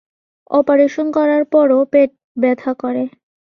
[0.51, 2.09] Operation করার পরও পেট
[2.37, 3.03] ব্যথা করে।